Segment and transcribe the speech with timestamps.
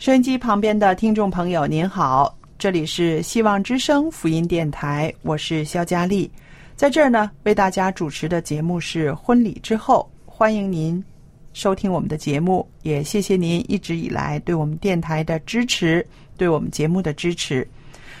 [0.00, 6.30] 收音机旁边的听众朋友，您好，这里是希望之声福音电台，我是肖佳丽，
[6.74, 11.04] 在这儿呢为大家主持的节目是婚礼之后，欢迎您
[11.52, 16.04] 收听我们的节目，也谢谢您一直以来对我们电台的支持，
[16.38, 17.68] 对我们节目的支持。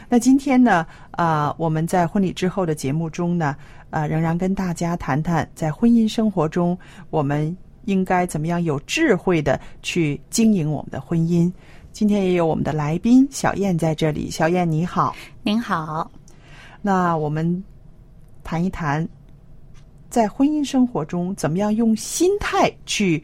[0.06, 3.56] 那今天呢，啊、我们在婚礼之后的节目中呢，
[3.88, 7.56] 呃，仍然跟大家谈谈在婚姻生活中，我们
[7.90, 11.52] 应该怎么样有智慧的去经营我们的婚姻。
[11.92, 15.14] 今天也有我们的来宾小燕在这里，小燕你好。
[15.42, 16.08] 您好，
[16.80, 17.64] 那我们
[18.44, 19.06] 谈一谈，
[20.08, 23.22] 在婚姻生活中怎么样用心态去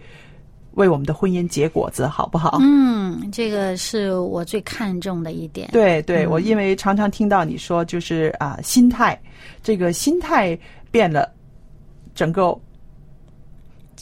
[0.73, 2.59] 为我们的婚姻结果子，好不好？
[2.61, 5.71] 嗯，这个是我最看重的一点。
[5.73, 9.19] 对对，嗯我因为常常听到你说，就是啊、心态，
[9.63, 10.59] 这个心态
[10.91, 11.33] 变了，
[12.17, 12.53] 整个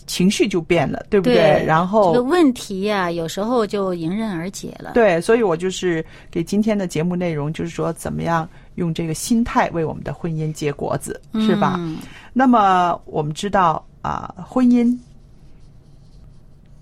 [0.07, 4.93] 情绪就变了，对不对然后这个问题呀、有时候就迎刃而解了。
[4.95, 11.77] 对，所以我就是给今天的节目内容，就是说怎么样用这个心态为我们的婚姻结果子，是吧？
[11.79, 11.99] 嗯
[12.33, 14.95] 那么我们知道啊、婚姻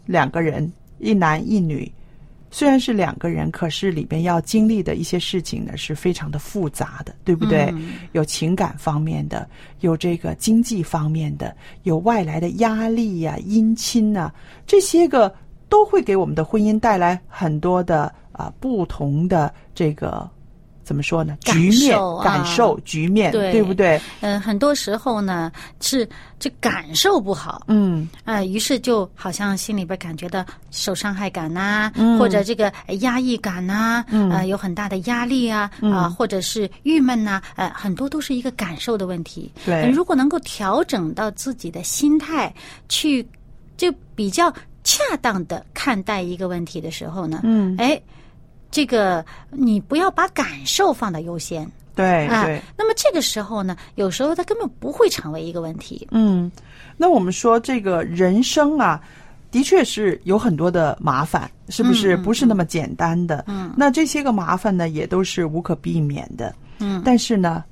[0.06, 1.90] 两个人，一男一女，
[2.54, 7.70] 虽然是两个人，可是里边要经历的一些事情呢是非常的复杂的，对不对？
[7.72, 9.48] 嗯有情感方面的，
[9.80, 14.30] 有这个经济方面的，有外来的压力呀、姻亲呐、
[14.66, 15.34] 这些个
[15.70, 20.28] 都会给我们的婚姻带来很多的啊、不同的这个
[20.84, 21.36] 怎么说呢？
[21.42, 22.24] 局面受啊。
[22.24, 23.52] 感受局面，对。
[23.52, 24.00] 对不对？
[24.20, 25.50] 嗯、很多时候呢
[25.80, 28.08] 是这感受不好，嗯。
[28.24, 32.18] 呃，于是就好像心里边感觉到受伤害感呐、嗯。
[32.18, 34.30] 或者这个呃压抑感呐、嗯。
[34.30, 39.50] 呃，有很大的压力啊，啊、或者是郁闷呐、呃，很多都是一个感受的问题。
[39.64, 39.82] 对。
[39.82, 42.52] 呃如果能够调整到自己的心态，
[42.88, 43.26] 去
[43.76, 44.52] 就比较
[44.84, 48.00] 恰当的看待一个问题的时候呢，嗯，哎，
[48.72, 52.60] 这个你不要把感受放到优先啊对对。。
[52.76, 56.08] 那么这个时候呢，有时候它根本不会成为一个问题。
[56.10, 56.50] 嗯，
[56.96, 59.00] 那我们说这个人生啊，
[59.50, 62.16] 的确是有很多的麻烦，是不是？
[62.16, 63.44] 不是那么简单的。
[63.46, 66.54] 嗯那这些个麻烦呢，也都是无可避免的。
[66.78, 67.62] 嗯，但是呢，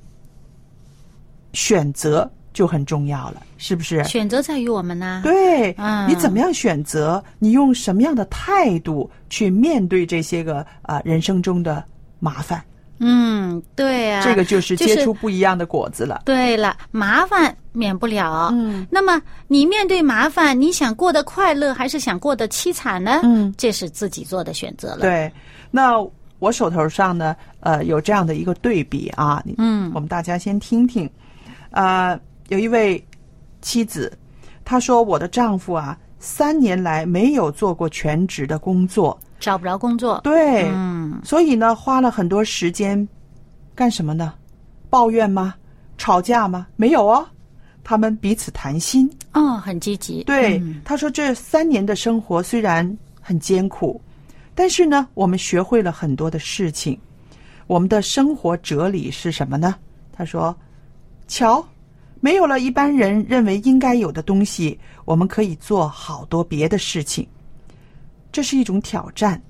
[1.53, 4.03] 选择就很重要了，是不是？
[4.03, 5.21] 选择在于我们呢。
[5.23, 7.23] 对，嗯你怎么样选择？
[7.39, 11.83] 你用什么样的态度去面对这些个啊、人生中的
[12.19, 12.61] 麻烦？
[13.03, 16.21] 嗯，对呀、这个就是就是结出不一样的果子了。
[16.25, 18.49] 对了，麻烦免不了。
[18.51, 23.21] 嗯，那么你面对麻烦，你想过得快乐还是想过得凄惨呢？
[23.23, 25.31] 嗯，这是自己做的选择了。，对，
[25.71, 25.93] 那
[26.37, 31.09] 我手头上呢，呃，有这样的一个对比啊，嗯我们大家先听听。
[31.71, 32.19] 啊、
[32.51, 33.01] 有一位
[33.61, 34.11] 妻子，
[34.65, 40.19] 她说：“我的丈夫啊，三年来没有做过全职的工作，找不着工作。
[40.21, 43.07] 对，嗯，所以呢，花了很多时间
[43.73, 44.33] 干什么呢？
[44.89, 45.55] 抱怨吗？
[45.97, 46.67] 吵架吗？
[46.75, 47.25] 没有哦，
[47.85, 49.09] 他们彼此谈心。
[49.33, 50.21] 哦，很积极。
[50.25, 54.01] 对，嗯他说这三年的生活虽然很艰苦，
[54.53, 56.99] 但是呢，我们学会了很多的事情。
[57.67, 59.73] 我们的生活哲理是什么呢？
[60.11, 60.53] 他说
[61.29, 61.65] ：“瞧，
[62.21, 67.27] 没有了一般人认为应该有的东西，我们可以做好多别的事情。
[68.31, 69.41] 这是一种挑战，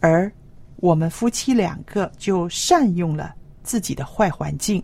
[0.00, 0.30] 而
[0.76, 3.32] 我们夫妻两个就善用了
[3.62, 4.82] 自己的坏环境，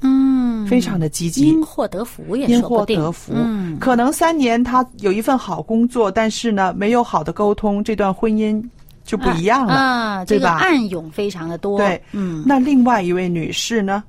[0.00, 3.32] 嗯，非常的积极，因祸得福也因祸得福。
[3.34, 8.62] 嗯，可能三年他有一份好工作，但是呢，没有好的沟通，这段婚姻
[9.04, 9.72] 就不一样了。
[9.72, 11.78] 啊，这个对吧暗涌非常的多。
[11.78, 14.04] 对，嗯，那另外一位女士呢，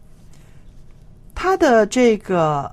[1.41, 2.69] 她的这个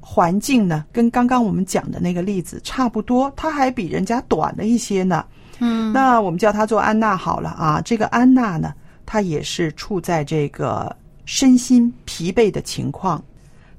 [0.00, 5.24] 环境呢，跟刚刚我们讲的那个例子差不多，她还比人家短了一些呢。
[5.58, 7.82] 嗯，那我们叫她做安娜好了啊。
[7.84, 8.72] 这个安娜呢，
[9.04, 10.94] 她也是处在这个
[11.24, 13.20] 身心疲惫的情况。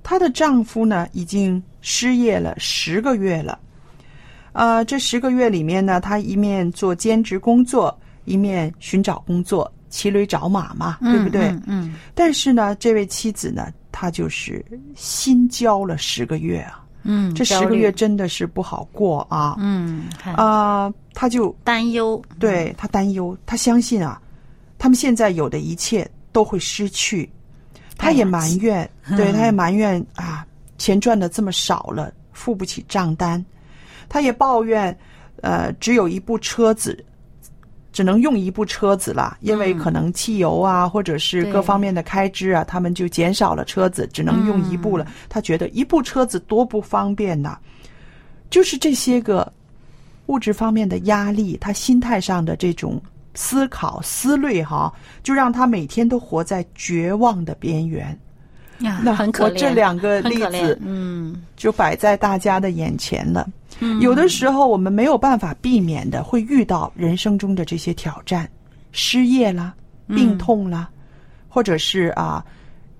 [0.03, 3.57] 她的丈夫呢，已经失业了十个月了。
[4.51, 11.43] 呃，这十个月里面呢，她一面做兼职工作，一面寻找工作，骑驴找马嘛，对不对？
[11.43, 19.55] 嗯嗯但是呢，这位妻子呢，她就是新交了十个月啊，嗯，这十个月，真的是不好过啊。
[19.59, 22.19] 嗯，很啊、他就担忧。
[22.39, 24.19] 对他担忧，他相信啊，
[24.79, 27.29] 他们现在有的一切都会失去，
[27.95, 30.45] 他也埋怨，对，他也埋怨啊，
[30.79, 33.45] 钱赚的这么少了，付不起账单，
[34.09, 34.97] 他也抱怨，
[35.41, 37.05] 呃，只有一部车子。
[37.93, 45.07] 只能用一部车子了，因为可能汽油啊，或者是各方面的开支啊，他们就减少了车子，只能用一部了。
[45.29, 47.57] 他觉得一部车子多不方便呐、
[48.49, 49.49] 就是这些个
[50.25, 52.99] 物质方面的压力，他心态上的这种
[53.35, 54.91] 思考思虑哈，
[55.21, 58.17] 就让他每天都活在绝望的边缘。
[58.79, 59.51] 呀，那很可怜。
[59.51, 63.47] 我这两个例子嗯就摆在大家的眼前了。
[63.99, 68.49] 有的时候我们没有办法避免的会遇到人生中的这些挑战，
[68.91, 69.73] 失业啦、
[70.07, 70.89] 病痛啦，
[71.47, 72.43] 或者是啊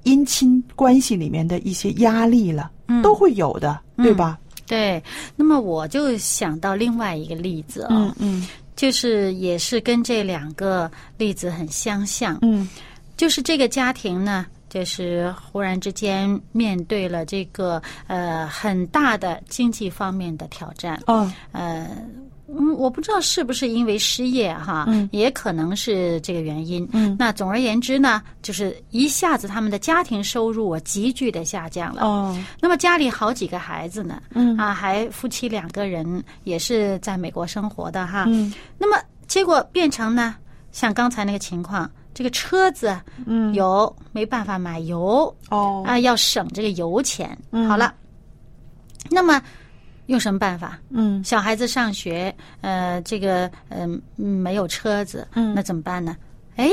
[0.04, 2.72] 姻亲关系里面的一些压力了，
[3.02, 4.38] 都会有的，对吧？
[4.68, 5.02] 对。
[5.36, 12.38] 那么我就想到另外一个例子哦，嗯就是也是跟这两个例子很相像。
[12.42, 12.68] 嗯
[13.16, 21.88] 就是这个家庭呢，就是忽然之间面对了这个呃很大的经济方面的挑战，嗯呃。
[22.56, 26.88] 嗯，我不知道是不是因为失业哈，嗯也可能是这个原因。
[26.92, 32.04] 嗯那总而言之呢，就是一下子他们的家庭收入啊急剧的下降了。
[32.04, 38.26] 哦那么家里好几个孩子呢，嗯啊，还夫妻两个人也是在美国生活的哈。
[38.28, 40.36] 嗯那么结果变成呢，
[40.72, 42.96] 像刚才那个情况，这个车子
[43.26, 43.54] 嗯。
[43.54, 45.84] 油没办法买油哦。
[45.86, 47.38] 啊，要省这个油钱。
[47.52, 47.68] 嗯。
[47.68, 47.94] 好了，
[49.10, 49.42] 那么
[50.08, 50.80] 用什么办法？
[50.90, 51.24] 嗯。
[51.24, 55.54] 小孩子上学，呃，这个嗯、呃、没有车子，嗯。
[55.56, 56.16] 那怎么办呢？
[56.56, 56.70] 哎，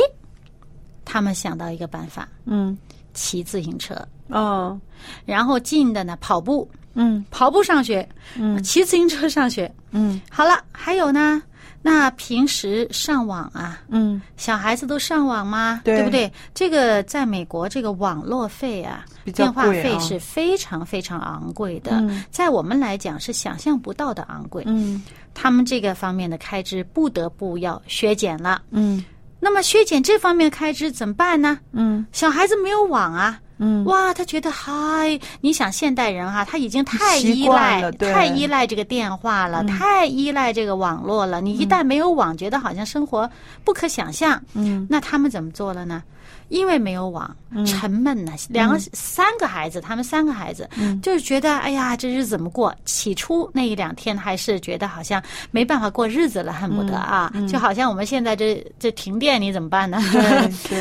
[1.05, 2.77] 他们想到一个办法，嗯。
[3.13, 3.97] 骑自行车，
[4.29, 4.81] 哦。
[5.25, 7.25] 然后近的呢跑步，嗯。
[7.31, 8.63] 跑步上学，嗯。
[8.63, 9.73] 骑自行车上学。
[9.91, 10.21] 嗯。
[10.31, 11.43] 好了，还有呢，
[11.83, 15.81] 那平时上网啊，嗯小孩子都上网吗？
[15.85, 16.31] 对不对？
[16.55, 19.05] 这个在美国，这个网络费啊，
[19.35, 24.63] 电话费是非常非常昂贵的，嗯在我们来讲是想象不到的昂贵。
[24.67, 28.61] 嗯他们这个方面的开支不得不要削减了。
[28.71, 29.03] 嗯
[29.41, 31.59] 那么削减这方面的开支怎么办呢？
[31.73, 41.41] 嗯小孩子没有网啊，嗯哇，他觉得嗨，你想现代人哈、他已经太依赖太依赖这个电话了，太依赖这个网络了。
[41.41, 43.29] 你一旦没有网，觉得好像生活
[43.65, 44.41] 不可想象。
[44.55, 46.03] 嗯那他们怎么做了呢？
[46.51, 48.33] 因为没有网，沉闷呢。
[48.49, 50.69] 两个、三个孩子，他们三个孩子，
[51.03, 52.75] 就是觉得哎呀，这日子怎么过？
[52.85, 59.99] 起初那一两天还是觉得好像没办法过日子了，恨不得啊，就好像我们现在这这停电，你怎么办呢？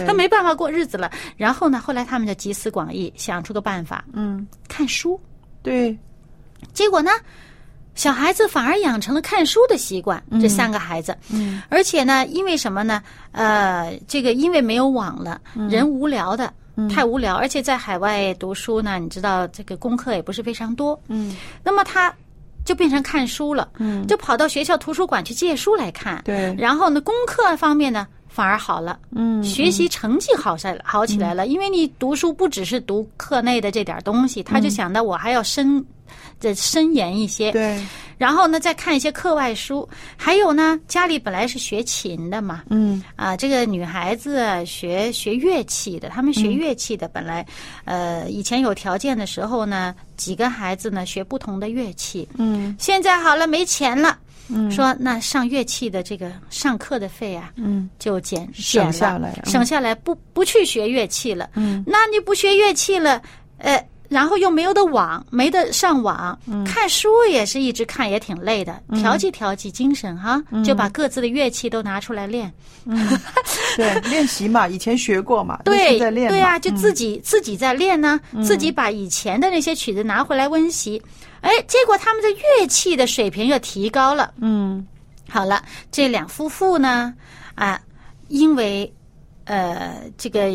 [0.06, 1.10] 他 没办法过日子了。
[1.38, 5.20] 然后呢，后来他们就集思广益，想出个办法，嗯看书。
[5.62, 5.98] 对
[6.74, 7.12] 结果呢，
[8.00, 10.24] 小孩子反而养成了看书的习惯。
[10.40, 11.62] 这三个孩子，嗯。
[11.68, 13.04] 而且呢，因为什么呢？
[13.34, 16.54] 呃，这个因为没有网了，人无聊的。
[16.90, 21.36] 太无聊，而且在海外读书呢，你知道这个功课也不是非常多，嗯。
[21.62, 22.14] 那么他
[22.64, 24.08] 就变成看书了，嗯。
[24.08, 26.22] 就跑到学校图书馆去借书来看。
[26.24, 26.56] 对。
[26.58, 35.86] 然后呢，功课方面呢反而好了，嗯学习成绩好下好起来了，因为你读书不只是读课内的这点东西，他就想到我还要深，
[36.40, 37.52] 这深研一些。
[37.52, 37.80] 对。
[38.18, 43.02] 然后呢，再看一些课外书，还有呢，家里本来是学琴的嘛，嗯。
[43.16, 47.46] 啊，这个女孩子啊学学乐器的，他们学乐器的本来，
[47.86, 52.76] 呃，以前有条件的时候呢，几个孩子呢学不同的乐器，嗯。
[52.78, 54.18] 现在好了没钱了，
[54.50, 54.70] 嗯。
[54.70, 57.90] 说那上乐器的这个上课的费啊，嗯。
[58.00, 59.50] 就减省减下来嗯。
[59.50, 61.50] 省下来不不去学乐器了。
[61.54, 61.82] 嗯。
[61.88, 63.22] 那你不学乐器了，
[63.60, 72.52] 呃，然后又没有的网，没得上网，看书也是一直看，也挺累的，调剂调剂精神哈，就把各自的乐器都拿出来练。
[73.78, 76.28] 对， 练习嘛，以前学过嘛，对在练。
[76.28, 76.76] 对啊，就嗯。
[76.76, 81.00] 自己、自己在练呢，自己把以前的那些曲子拿回来温习，
[81.42, 84.34] 哎，结果他们的乐器的水平又提高了。
[84.42, 84.86] 嗯。
[85.30, 87.14] 好了，这两夫妇呢，
[87.54, 87.80] 啊，
[88.30, 88.92] 因为
[89.44, 90.48] 呃这个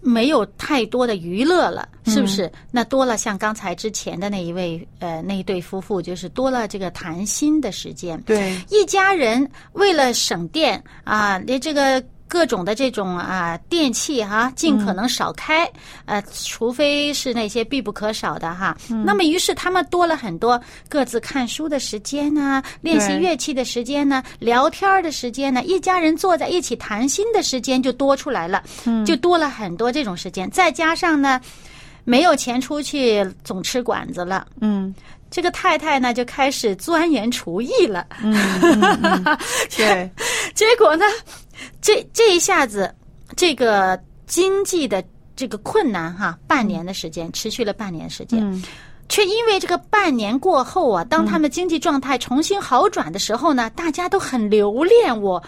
[0.00, 2.50] 没有太多的娱乐了，是不是？
[2.70, 8.20] 那多了像刚才之前的那一位呃那一对夫妇，就是多了这个谈心的时间。
[8.22, 15.68] 对，一家人为了省电啊，连这个各种的这种啊电器哈、尽可能少开，
[16.04, 18.76] 呃，除非是那些必不可少的哈。
[19.04, 20.58] 那么，于是他们多了很多
[20.88, 28.62] 各自看书的时间呢，练习乐器的时间呢，聊天儿的时间呢，一家人坐在一起谈心的时间就多出来了，
[29.04, 30.48] 就多了很多这种时间。
[30.50, 31.40] 再加上呢，
[32.04, 34.46] 没有钱出去，总吃馆子了。
[34.60, 34.94] 嗯
[35.32, 38.04] 这个太太呢，就开始钻研厨艺了。
[39.76, 40.10] 对，
[40.56, 41.04] 结果呢，
[41.80, 42.94] 这这一下子，
[43.36, 45.02] 这个经济的
[45.34, 48.62] 这个困难哈，半年的时间持续了半年时间，嗯
[49.08, 55.42] 却因为这个半年过后啊，当他们经济状态重新好转的时候呢，大家都很留恋我，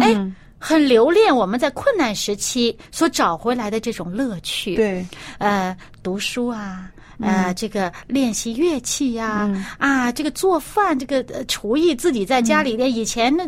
[0.00, 0.14] 哎，
[0.58, 4.76] 很留恋我们在困难时期所找回来的这种乐趣。
[4.76, 5.04] 对，
[5.38, 6.90] 呃，读书啊。
[7.20, 12.92] 呃，这个练习乐器呀、啊，这个做饭，这个呃厨艺，自己在家里边。
[12.92, 13.44] 以前呢，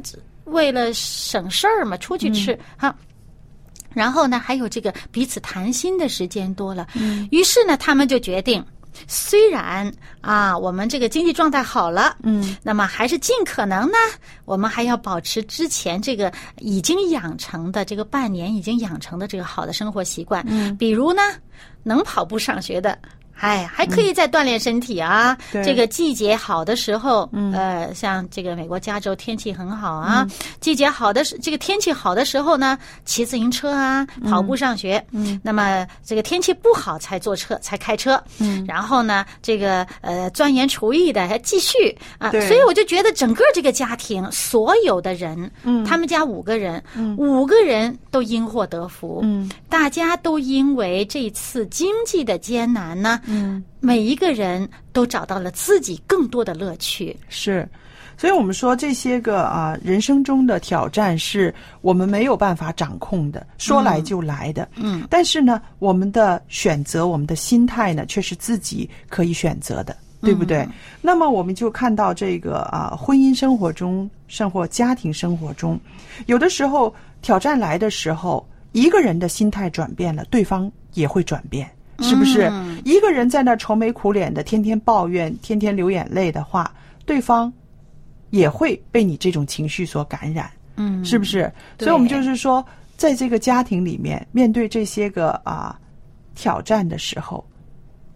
[0.46, 2.94] 为了省事儿嘛，出去吃哈。
[3.92, 6.86] 然后呢，还有这个彼此谈心的时间多了。
[7.30, 8.62] 于是呢，他们就决定，
[9.06, 13.96] 虽然啊，我们这个经济状态好了，嗯，那么还是尽可能呢，
[14.44, 20.44] 我们还要保持之前这个已经养成的这个半年已经养成的这个好的生活习惯。
[20.46, 21.22] 嗯，比如呢，
[21.82, 22.98] 能跑步上学的。
[23.40, 25.36] 哎，还可以再锻炼身体啊！
[25.52, 25.62] 对。
[25.62, 30.26] 这个季节好的时候，呃，像这个美国加州天气很好啊，
[30.60, 35.04] 季节好的时，这个天气好的时候呢，骑自行车啊，跑步上学。
[35.10, 38.22] 嗯，那么这个天气不好才坐车，才开车。
[38.38, 42.46] 嗯，然后呢，这个呃钻研厨艺的还继续啊，对。
[42.48, 57.14] 所以我就觉得整个这个家庭所有的人，嗯，他们家五个人，嗯，五个人都因祸得福，嗯，大家都因为这次经济的艰难呢，嗯，每一个人都找到了自己更多的乐趣。
[57.28, 57.68] 是。
[58.16, 64.66] 所以我们说这些个啊，人生中的挑战是我们没有办法掌控的，说来就来的。
[64.76, 70.66] 嗯，但是呢，我们的选择，我们的心态呢，却是自己可以选择的，对不对？
[71.02, 75.78] 那么我们就看到这个啊，婚姻生活中，甚或家庭生活中，
[76.24, 81.66] 有的时候挑战来的时候，一个人的心态转变了，对方也会转变。
[82.00, 82.52] 是不是、
[82.84, 86.70] 一个人在那愁眉苦脸的，天天抱怨，天天流眼泪的话，
[87.06, 87.50] 对方
[88.28, 91.50] 也会被你这种情绪所感染，嗯，是不是？
[91.78, 92.62] 所以，我们就是说，
[92.98, 95.80] 在这个家庭里面，面对这些个啊
[96.34, 97.42] 挑战的时候，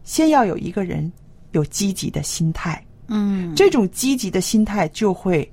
[0.05, 1.11] 先要有一个人
[1.53, 5.51] 有积极的心态，嗯，这种积极的心态就会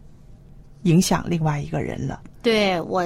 [0.81, 2.21] 影响另外一个人了。
[2.41, 3.03] 对我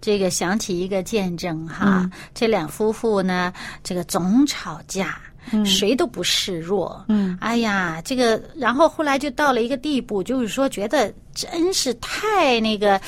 [0.00, 5.18] 这个想起一个见证哈，这两夫妇呢，这个总吵架。
[5.64, 13.00] 谁都不示弱，嗯，哎呀，这个，然后后来就到了一个地步，就是说觉得真是太那个，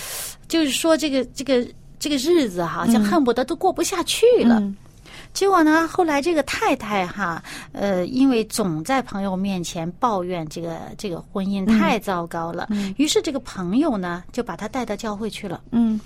[0.48, 1.66] 就是说这个这个
[1.98, 4.58] 这个日子好像恨不得都过不下去了。
[4.58, 4.74] 嗯
[5.32, 15.62] 结果呢，后来这个太太哈，呃，因为总在朋友面前抱怨这个这个婚姻太糟糕了，于是这个朋友呢就把她带到教会去了。
[15.70, 15.98] 嗯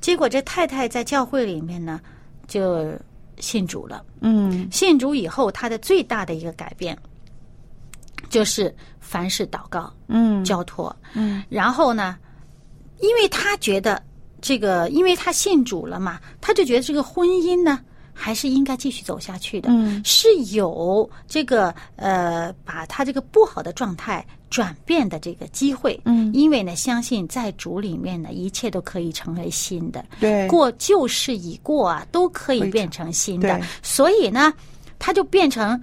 [0.00, 2.00] 结果这太太在教会里面呢
[2.48, 2.92] 就
[3.38, 4.04] 信主了。
[4.20, 6.98] 嗯信主以后，她的最大的一个改变
[8.28, 10.94] 就是凡事祷告、嗯交托。
[11.14, 12.18] 嗯然后呢，
[12.98, 14.02] 因为他觉得
[14.42, 17.80] 这个，因为他信主了嘛，他就觉得这个婚姻呢。
[18.14, 20.00] 还是应该继续走下去的，嗯。
[20.04, 26.32] 是有这个呃，把他这个不好的状态转变的这个机会，嗯。
[26.32, 30.46] 因为呢，相信在主里面呢，一切都可以成为新的，对。
[30.48, 33.60] 过旧事已过啊，都可以变成新的。
[33.82, 34.52] 所以呢，
[34.98, 35.80] 他就变成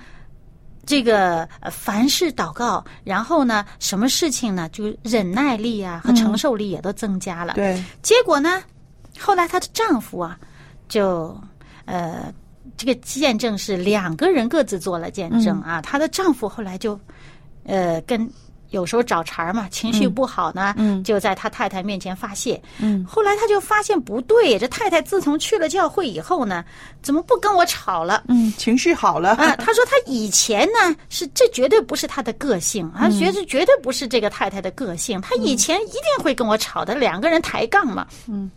[0.86, 7.54] 这个呃凡事祷告，然后呢，什么事情呢，就忍耐力啊和承受力也都增加了。
[7.56, 7.84] 对。
[8.02, 8.64] 结果呢，
[9.20, 10.40] 后来她的丈夫啊，
[10.88, 11.38] 就
[11.86, 12.34] 呃，
[12.78, 15.82] 这个见证是两个人各自做了见证啊。
[15.82, 17.00] 她的丈夫后来就
[17.66, 18.30] 呃跟
[18.70, 22.62] 有时候找茬儿嘛，情绪不好呢，嗯就在他太太面前发泄。
[22.80, 26.64] 嗯后来他就发现不对，这太太自从去了教会以后呢，
[27.02, 28.24] 怎么不跟我吵了？
[28.30, 38.08] 嗯，情绪好了，啊，他说他以前呢是这绝对不是他的个性啊，嗯绝对绝对不是这个太太的个性，他以前一定会跟我吵的，两个人抬杠嘛。
[38.26, 38.50] 嗯，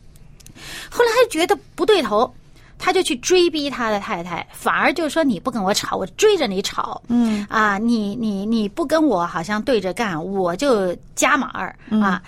[0.88, 2.32] 后来他觉得不对头，
[2.78, 7.00] 他就去追逼他的太太，反而就说你不跟我吵，我追着你吵。
[7.08, 12.22] 嗯啊，你你你不跟我好像对着干，我就加码儿嗯啊。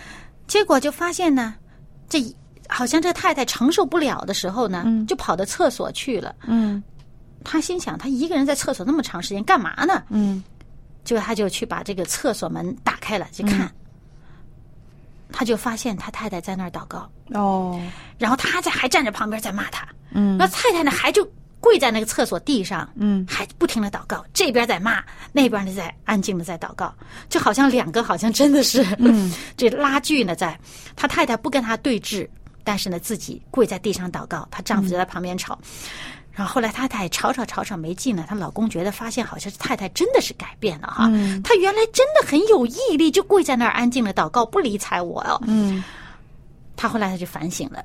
[0.47, 1.55] 结果就发现呢，
[2.09, 2.25] 这
[2.69, 6.35] 好像这太太承受不了的时候呢，嗯就跑到厕所去了。
[6.47, 6.83] 嗯
[7.45, 10.03] 他心想，他一个人在厕所那么长时间干嘛呢？
[10.11, 10.43] 嗯
[11.05, 13.71] 结果他就去把这个厕所门打开了，去看。
[15.33, 17.81] 他就发现他太太在那儿祷告，哦，
[18.17, 19.87] 然后他在还站在旁边在骂他。
[20.11, 20.37] 嗯。
[20.37, 21.29] 那太太呢，还就
[21.61, 23.27] 跪在那个厕所地上，嗯。
[23.29, 26.95] 还不停的祷告，这边在骂，那边呢在安静的在祷告，
[27.29, 29.33] 就好像两个好像真的是，嗯。
[29.57, 30.59] 这拉锯呢在，
[30.95, 32.29] 他太太不跟他对峙，
[32.63, 35.59] 但是呢自己跪在地上祷告，她丈夫就在旁边吵。
[36.33, 41.43] 然后后来太太吵吵吵吵没劲了，她老公觉得发现好像是太太真的是改变了哈，嗯。
[41.43, 45.21] 她原来真的很有毅力，就跪在那儿安静的祷告，不理睬我。
[45.23, 45.41] 哦。
[45.47, 45.83] 嗯。
[46.79, 47.83] 他后来他就反省了，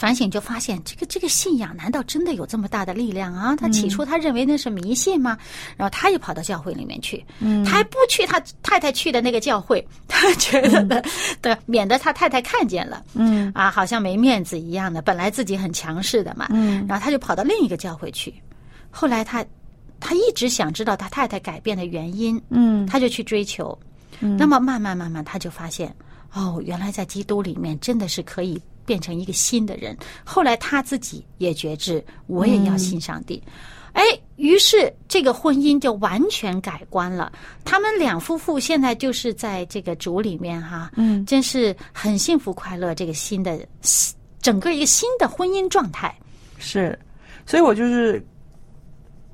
[0.00, 3.54] 反省就发现这个这个信仰难道真的有这么大的力量啊？
[3.54, 5.36] 他起初他认为那是迷信吗？
[5.76, 11.02] 然后他又跑到教会里面去，嗯他还不去他太太去的那个教会，他觉得呢，
[11.42, 15.02] 对，免得他太太看见了，嗯啊，好像没面子一样的。
[15.02, 18.32] 本来自己很强势的嘛，嗯然后他就跑到另一个教会去。
[18.90, 19.44] 后来他
[20.00, 23.78] 他一直想知道他太太改变的原因，嗯他就去追求。
[24.18, 25.94] 那么慢慢慢慢，他就发现，
[26.32, 29.96] 哦，原来在基督里面真的是可以变成一个新的人。
[30.24, 33.40] 后来他自己也觉知，我也要信上帝。
[33.92, 34.02] 哎，
[34.34, 37.30] 于是这个婚姻就完全改观了。
[37.64, 42.96] 他们两夫妇现在就是在这个主里面哈，嗯真是很幸福快乐。
[42.96, 43.64] 这个新的
[44.42, 46.12] 整个一个新的婚姻状态，
[46.58, 46.98] 是，
[47.46, 48.20] 所以我就是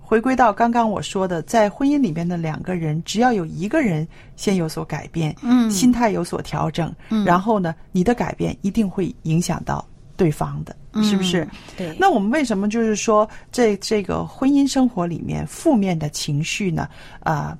[0.08, 9.84] 回归到刚刚我说的，在婚姻里面的两个人，只要有一个人先有所改变，嗯心态有所调整，嗯然后呢，你的改变一定会影响到
[10.16, 11.42] 对方的，是不是？
[11.42, 16.88] 嗯对，那我们为什么就是说，在这个婚姻生活里面，负面的情绪呢，
[17.24, 17.58] 啊、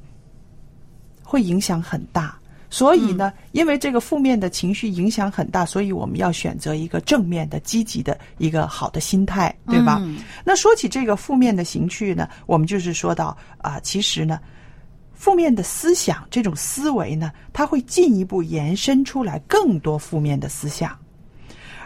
[1.24, 2.38] 会影响很大。
[2.68, 9.98] 所以呢，因为这个负面的情绪影响很大，所以我们要选择一个正面的、积极的一个好的心态，对吧？
[10.02, 14.40] 嗯那说起这个负面的情绪呢，我们就是说到啊、其实呢，
[15.14, 20.96] 负面的思想这种思维呢，它会进一步延伸出来更多负面的思想。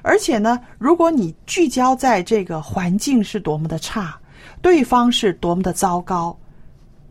[0.02, 4.18] 而且呢，如果你聚焦在这个环境是多么的差，
[4.62, 6.34] 对方是多么的糟糕，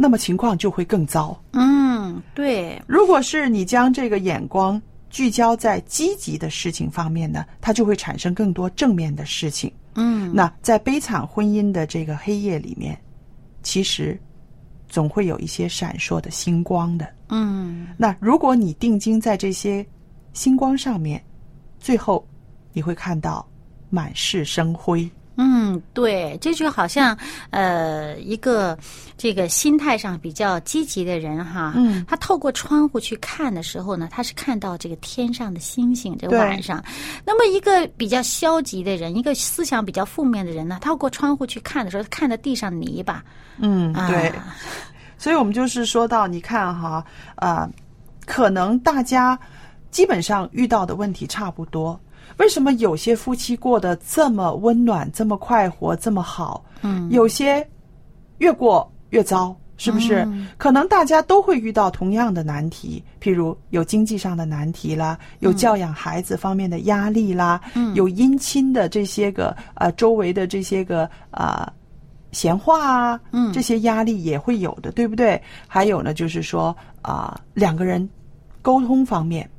[0.02, 1.38] 那么情况就会更糟。
[1.52, 9.70] 嗯，对，如果是你将这个眼光聚焦在积极的事情方面呢，它就会产生更多正面的事情。
[9.96, 12.98] 嗯，那在悲惨婚姻的这个黑夜里面，
[13.62, 14.18] 其实
[14.88, 17.06] 总会有一些闪烁的星光的。
[17.28, 17.90] 嗯。
[17.98, 19.86] 那如果你定睛在这些
[20.32, 21.22] 星光上面，
[21.78, 22.26] 最后
[22.72, 23.46] 你会看到
[23.90, 25.12] 满是生辉。
[25.42, 27.18] 嗯，对，这就好像
[27.50, 28.78] 呃，一个
[29.18, 36.84] 这个心态上比较积极的人哈，嗯他透过窗户去看的时候呢，他是看到这个天上的星星，这个晚上。
[37.26, 43.24] 那么一个比较消极的人，一个思想比较负面的人呢，透过窗户去看的时候，他看到地上泥巴，
[43.60, 44.34] 嗯，啊对。
[45.18, 47.02] 所以我们就是说到，你看哈，
[47.36, 47.70] 啊、
[48.26, 49.40] 可能大家
[49.90, 51.98] 基本上遇到的问题差不多。
[52.40, 56.66] 为什么有些夫妻过得这么温暖、这么快活、这么好？
[56.82, 57.66] 嗯，有些
[58.40, 60.24] 越过越糟，是不是？
[60.26, 71.72] 嗯可能大家都会遇到同样的难题，譬如有经济上的难题啦，有教养孩子方面的压力啦，嗯有姻亲的这些个呃周围的这些个啊。
[72.32, 75.42] 闲话啊，嗯这些压力也会有的，对不对？
[75.68, 78.08] 还有呢，就是说啊、两个人
[78.62, 79.50] 沟通方面，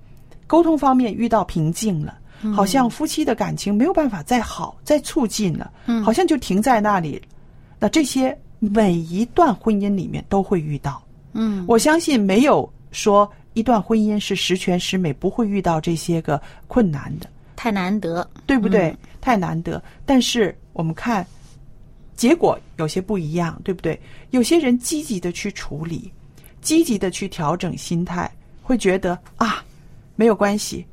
[0.47, 2.14] 沟通方面遇到瓶颈了，
[2.55, 7.20] 好像夫妻的感情没有办法再好、再促进了，嗯好像就停在那里。
[7.79, 17.29] 那这些每一段婚姻里面都会遇到，嗯我相信没有说一段婚姻是十全十美，不会遇到这些个困难的。
[17.57, 18.96] 太难得，对不对？
[19.20, 19.83] 太难得。
[20.07, 21.26] 但是我们看
[22.16, 24.00] 结果有些不一样，对不对？
[24.31, 26.11] 有些人积极的去处理，
[26.62, 28.31] 积极的去调整心态，
[28.62, 29.62] 会觉得啊，
[30.16, 30.87] 没有关系。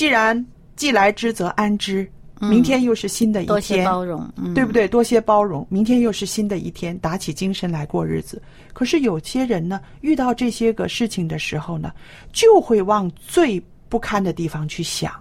[0.00, 4.88] 既然既来之则安之，明天又是新的一天，多些包容，嗯、对不对？
[4.88, 8.40] 多些包容，明天又是新的一天，打起精神来过日子。
[8.72, 11.92] 可是有些人呢，遇到这些个事情的时候呢，
[12.32, 15.12] 就会往最不堪的地方去想，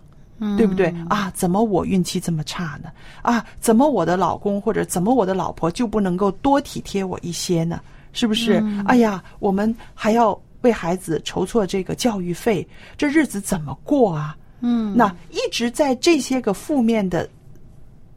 [0.55, 0.95] 对不对？
[1.09, 2.89] 啊，怎么我运气这么差呢？
[3.21, 7.81] 啊，怎么我的老公或者怎么我的老婆就不能够多体贴我一些呢？
[8.13, 8.63] 是不是？
[8.87, 12.65] 哎呀，我们还要为孩子筹措这个教育费，
[12.97, 14.37] 这日子怎么过啊？
[14.61, 17.29] 嗯，那一直在这些个负面的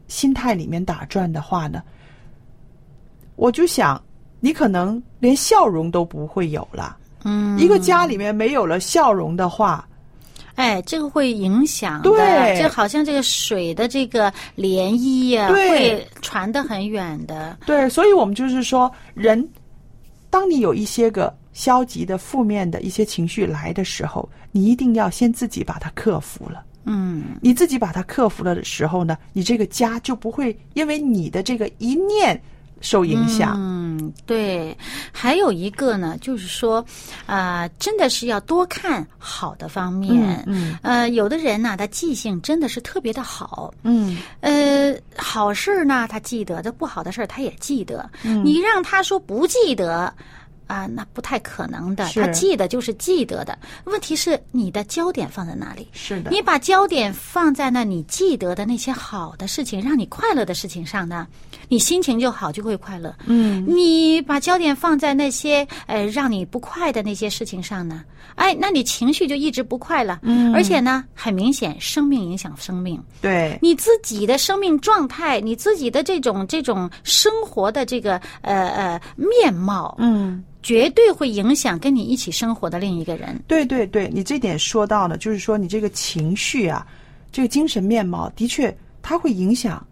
[0.09, 1.83] 心态里面打转的话呢，
[3.37, 4.03] 我就想，
[4.41, 6.97] 你可能连笑容都不会有了。
[7.25, 9.89] 嗯，一个家里面没有了笑容的话，
[10.57, 17.57] 哎，这个会影响的，对就好像这个水的这个涟漪呀、对会传得很远的。
[17.65, 19.49] 对，所以我们就是说，人，
[20.29, 26.63] 当你有一些个消极的、负面的一些情绪来的时候，你一定要先自己把它克服了。
[26.85, 32.41] 嗯，你自己把它克服了的时候呢，你这个家就不会因为你的这个一念
[32.81, 33.55] 受影响。
[33.57, 34.77] 嗯，对。
[35.13, 36.85] 还有一个呢，就是说，
[37.25, 40.43] 啊、真的是要多看好的方面。
[40.49, 43.73] 嗯呃，有的人呢，他记性真的是特别的好。
[43.85, 48.11] 嗯呃，好事儿呢，他记得；这不好的事儿，他也记得。
[48.25, 50.13] 嗯你让他说不记得。
[50.67, 52.09] 啊，那不太可能的。
[52.15, 55.89] 他记得就是记得的，问题是你的焦点放在哪里？
[55.93, 61.27] 是的，你把焦点放在那你记得的那些好的事情，让你快乐的事情上呢，
[61.69, 63.15] 你心情就好，就会快乐。
[63.27, 68.05] 嗯，你把焦点放在那些呃让你不快的那些事情上呢，
[68.37, 70.21] 哎，那你情绪就一直不快了。
[70.23, 73.03] 嗯而且呢，很明显，生命影响生命。
[73.21, 83.43] 对，你自己的生命状态，你自己的这种这种生活的这个呃呃面貌，嗯，绝对会影响跟你一起生活的另一个人。
[83.47, 86.87] 对对对，你这点说到了，就是说你这个情绪啊，
[87.31, 89.85] 这个精神面貌的确它会影响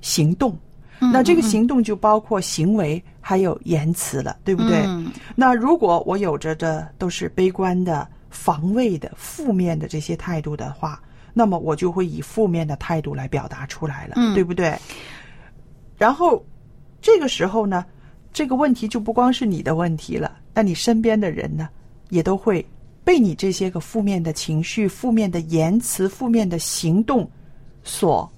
[0.00, 0.58] 行动。
[0.98, 4.78] 那这个行动就包括行为还有言辞了，对不对？
[4.86, 10.98] 嗯那如果我有着的都是悲观的、防卫的、负面的这些态度的话，
[11.34, 14.74] 那么我就会以负面的态度来表达出来了，嗯对不对？
[15.98, 16.42] 然后
[17.02, 17.84] 这个时候呢，
[18.36, 21.70] 这个问题就不光是你的问题了，那你身边的人呢，
[22.10, 22.62] 也都会
[23.02, 27.26] 被你这些个负面的情绪、负面的言辞、负面的行动
[27.82, 28.30] 所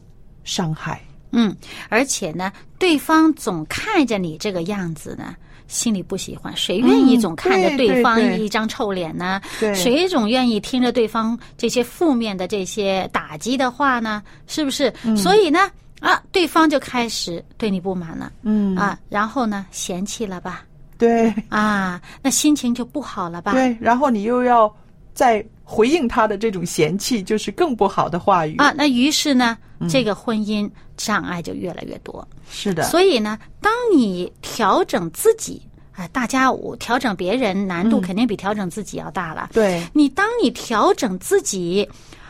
[0.44, 1.00] 伤害。
[1.32, 1.52] 嗯，
[1.88, 5.34] 而且呢，对方总看着你这个样子呢，
[5.66, 6.56] 心里不喜欢。
[6.56, 9.40] 谁愿意嗯总看着对对方一张臭脸呢？
[9.58, 14.22] 对谁总愿意听着对方这些负面的这些打击的话呢？
[14.46, 14.94] 是不是？
[15.02, 15.68] 嗯所以呢，
[16.00, 18.32] 啊，对方就开始对你不满了。
[18.42, 20.64] 嗯啊，然后呢，嫌弃了吧？
[20.96, 23.52] 对啊，那心情就不好了吧？
[23.52, 24.72] 对，然后你又要
[25.14, 32.26] 再回应他的这种嫌弃，就是更不好的话语啊，那于是呢，嗯这个婚姻障碍就越来越多。
[32.50, 39.50] 是的，所以呢，当你调整自己啊，大家我调整别人难度肯定比调整自己要大了。
[39.52, 41.88] 对你当你调整自己。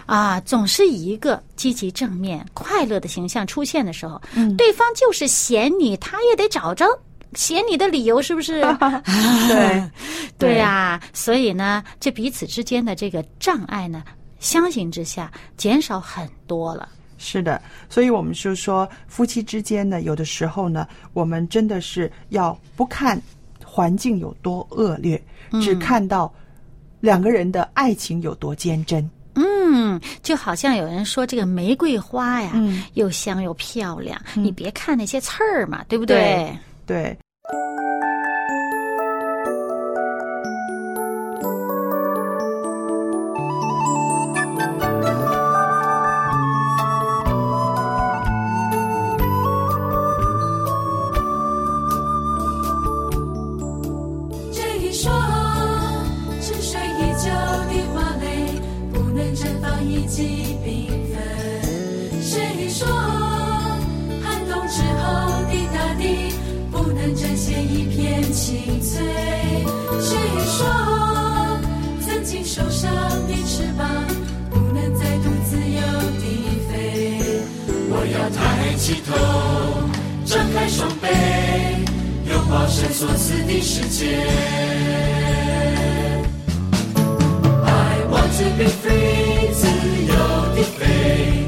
[0.09, 6.87] 啊，总是以一个积极、正面、快乐的形象出现的时候，嗯对方就是嫌你，他也得找着
[7.35, 8.62] 嫌你的理由，是不是？
[9.49, 9.90] 对
[10.38, 14.03] 对呀、所以呢，这彼此之间的这个障碍呢，
[14.40, 16.88] 相形之下减少很多了。
[17.18, 23.21] 是的，所以我们就说，夫妻之间呢，有的时候呢，我们真的是要不看
[23.62, 25.23] 环境有多恶劣，
[25.61, 26.33] 只看到
[27.01, 29.07] 两个人的爱情有多坚贞。
[30.03, 32.85] 嗯，就好像有人说这个玫瑰花呀，嗯。
[32.95, 36.57] 又香又漂亮，你别看那些刺儿嘛，对不对？
[36.87, 37.28] 对，这
[78.88, 79.12] 起头，
[80.24, 81.07] 张开双臂，
[82.27, 84.16] 拥抱神所赐的世界。
[87.66, 89.66] I want to be free，自
[90.07, 90.14] 由
[90.57, 91.48] 地飞，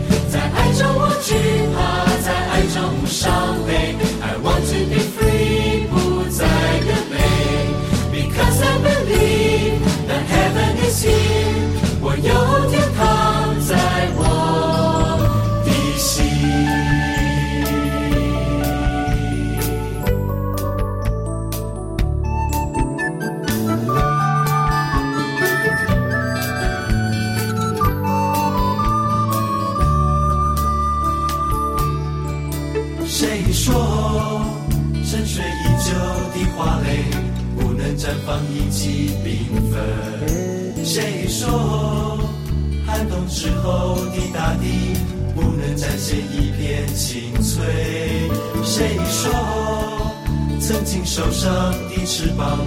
[51.20, 52.58] 受伤的翅膀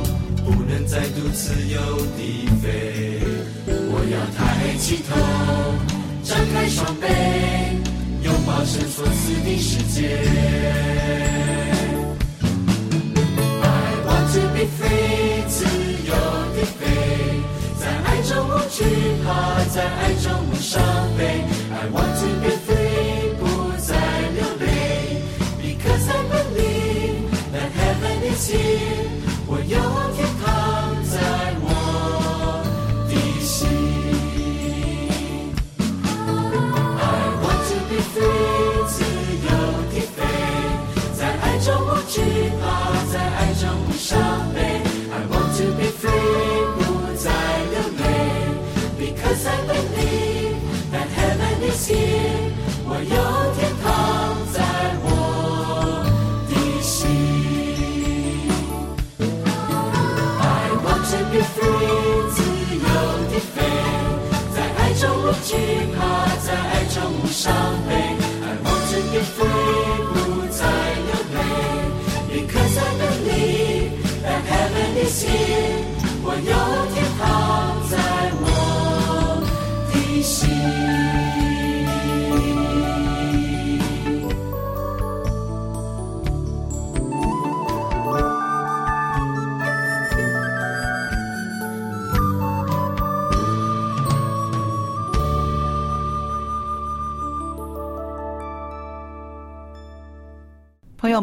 [0.45, 1.79] 不能再度自由
[2.15, 3.19] 地飞？
[3.65, 5.09] 我要抬起头，
[6.21, 7.07] 张开双臂，
[8.21, 10.21] 拥抱神所赐的世界。
[13.63, 13.65] I
[14.05, 15.65] want to be free，自
[16.05, 16.13] 由
[16.53, 16.85] 地飞，
[17.79, 18.85] 在爱中无惧
[19.25, 20.79] 怕，在爱中无伤
[21.17, 21.41] 悲。
[21.71, 22.51] I want to be
[28.43, 28.59] 心，
[29.47, 29.63] 我有
[30.11, 30.43] 天堂
[31.07, 31.15] 在
[31.63, 31.65] 我
[33.07, 33.55] 的心。
[36.99, 37.01] I
[37.39, 38.95] want to be free，自
[39.45, 39.47] 由
[39.93, 40.19] 的飞，
[41.17, 42.19] 在爱中不惧
[42.59, 42.61] 怕，
[43.13, 44.11] 在爱中不伤。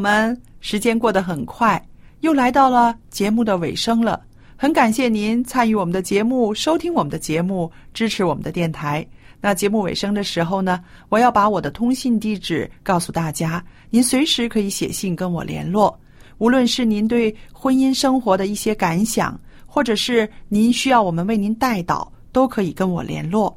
[0.00, 1.78] 我们，时间过得很快，
[2.20, 4.18] 又来到了节目的尾声了。
[4.56, 9.06] 很感谢您参与我们的节目，收听我们的节目，支持我们的电台。
[9.42, 16.00] 那节目尾声的时候呢，我要把我的通信地址告诉大家，您随时可以写信跟我联络。
[16.38, 23.54] 无论是您对婚姻生活的一些感想，或者是您需要我们为您代祷，都可以跟我联络。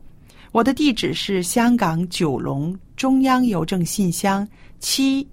[0.52, 4.46] 我的地址是香港九龙中央邮政信箱
[4.82, 5.26] 七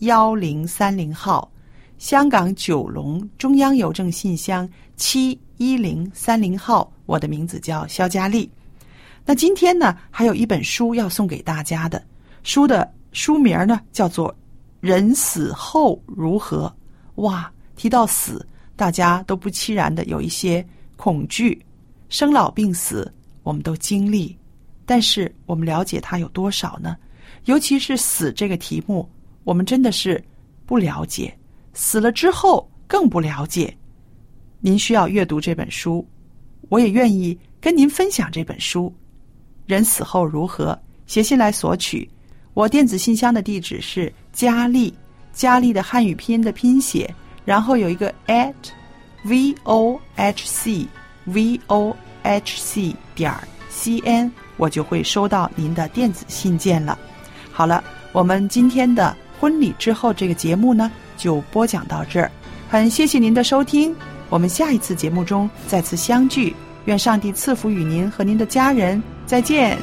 [0.00, 1.50] 幺零三零号，
[1.98, 6.92] 香港九龙中央邮政信箱七一零三零号。
[7.06, 8.50] 我的名字叫肖佳丽。
[9.24, 12.02] 那今天呢，还有一本书要送给大家的，
[12.42, 14.30] 书的书名呢叫做
[14.80, 16.66] 《人死后如何》。
[17.22, 21.64] 哇，提到死，大家都不期然的有一些恐惧，
[22.08, 23.10] 生老病死
[23.42, 24.36] 我们都经历，
[24.84, 26.96] 但是我们了解它有多少呢？
[27.44, 29.08] 尤其是死这个题目，
[29.44, 30.22] 我们真的是
[30.66, 31.32] 不了解，
[31.72, 33.74] 死了之后更不了解。
[34.60, 36.06] 您需要阅读这本书，
[36.70, 38.92] 我也愿意跟您分享这本书。
[39.66, 40.78] 人死后如何？
[41.06, 42.08] 写信来索取。
[42.54, 44.92] 我电子信箱的地址是佳丽，
[45.32, 48.54] 佳丽的汉语拼音的拼写，然后有一个 at
[49.24, 50.86] v o h c
[51.24, 53.32] v o h c 点
[53.68, 56.98] c n，我就会收到您的电子信件了。
[57.52, 62.30] 好了，我们今天的婚礼之后这个节目呢，就播讲到这儿。
[62.66, 63.94] 很谢谢您的收听，
[64.30, 66.56] 我们下一次节目中再次相聚。
[66.86, 69.76] 愿上帝赐福与您和您的家人，再见。